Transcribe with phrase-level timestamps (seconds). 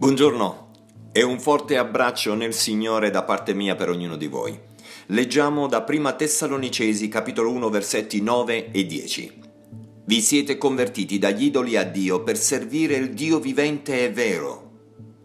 [0.00, 0.68] Buongiorno
[1.12, 4.58] e un forte abbraccio nel Signore da parte mia per ognuno di voi.
[5.08, 9.32] Leggiamo da Prima Tessalonicesi capitolo 1 versetti 9 e 10.
[10.06, 14.70] Vi siete convertiti dagli idoli a Dio per servire il Dio vivente e vero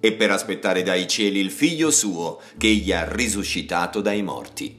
[0.01, 4.77] e per aspettare dai cieli il figlio suo che egli ha risuscitato dai morti.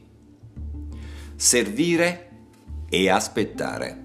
[1.36, 2.28] Servire
[2.90, 4.04] e aspettare.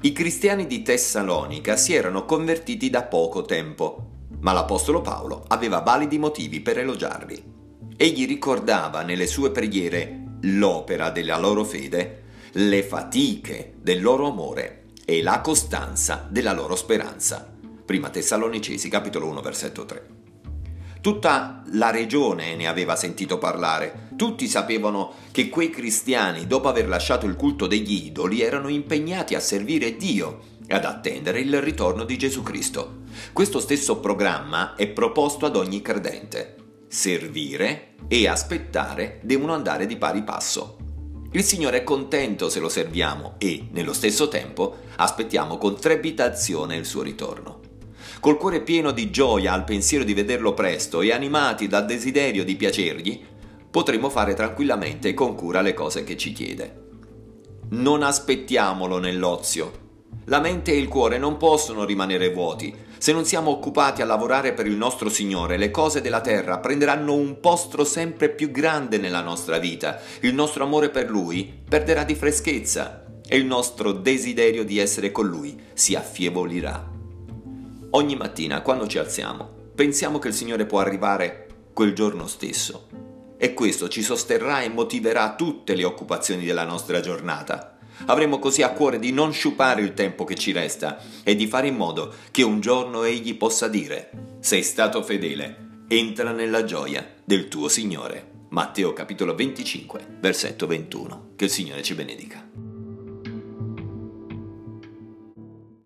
[0.00, 4.07] I cristiani di Tessalonica si erano convertiti da poco tempo
[4.40, 7.56] ma l'Apostolo Paolo aveva validi motivi per elogiarli.
[7.96, 15.22] Egli ricordava nelle sue preghiere l'opera della loro fede, le fatiche del loro amore e
[15.22, 17.52] la costanza della loro speranza.
[17.84, 20.06] Prima Tessalonicesi capitolo 1 versetto 3.
[21.00, 27.24] Tutta la regione ne aveva sentito parlare, tutti sapevano che quei cristiani, dopo aver lasciato
[27.26, 32.42] il culto degli idoli, erano impegnati a servire Dio ad attendere il ritorno di Gesù
[32.42, 33.02] Cristo.
[33.32, 36.56] Questo stesso programma è proposto ad ogni credente.
[36.88, 40.76] Servire e aspettare devono andare di pari passo.
[41.32, 46.86] Il Signore è contento se lo serviamo e, nello stesso tempo, aspettiamo con trepidazione il
[46.86, 47.60] suo ritorno.
[48.20, 52.56] Col cuore pieno di gioia al pensiero di vederlo presto e animati dal desiderio di
[52.56, 53.22] piacergli,
[53.70, 56.86] potremo fare tranquillamente e con cura le cose che ci chiede.
[57.70, 59.87] Non aspettiamolo nell'ozio,
[60.28, 62.74] la mente e il cuore non possono rimanere vuoti.
[62.98, 67.14] Se non siamo occupati a lavorare per il nostro Signore, le cose della terra prenderanno
[67.14, 69.98] un posto sempre più grande nella nostra vita.
[70.20, 75.26] Il nostro amore per Lui perderà di freschezza e il nostro desiderio di essere con
[75.26, 76.86] Lui si affievolirà.
[77.90, 82.88] Ogni mattina, quando ci alziamo, pensiamo che il Signore può arrivare quel giorno stesso.
[83.38, 87.77] E questo ci sosterrà e motiverà tutte le occupazioni della nostra giornata.
[88.06, 91.66] Avremo così a cuore di non sciupare il tempo che ci resta e di fare
[91.66, 94.10] in modo che un giorno egli possa dire,
[94.40, 98.36] sei stato fedele, entra nella gioia del tuo Signore.
[98.50, 101.32] Matteo capitolo 25, versetto 21.
[101.36, 102.67] Che il Signore ci benedica.